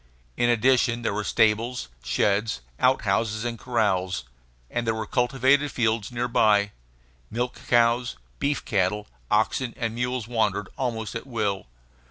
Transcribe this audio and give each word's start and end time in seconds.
In 0.35 0.49
addition, 0.49 1.03
there 1.03 1.13
were 1.13 1.23
stables, 1.23 1.87
sheds, 2.03 2.61
outhouses, 2.79 3.45
and 3.45 3.59
corrals; 3.59 4.23
and 4.67 4.87
there 4.87 4.95
were 4.95 5.05
cultivated 5.05 5.71
fields 5.71 6.11
near 6.11 6.27
by. 6.27 6.71
Milch 7.29 7.53
cows, 7.67 8.15
beef 8.39 8.65
cattle, 8.65 9.05
oxen, 9.29 9.75
and 9.77 9.93
mules 9.93 10.27
wandered 10.27 10.69
almost 10.75 11.13
at 11.13 11.27
will. 11.27 11.67